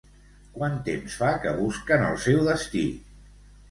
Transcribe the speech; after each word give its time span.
Quant 0.55 0.79
temps 0.87 1.19
fa 1.21 1.31
que 1.45 1.55
busquen 1.61 2.09
el 2.09 2.21
seu 2.27 2.45
destí? 2.53 2.85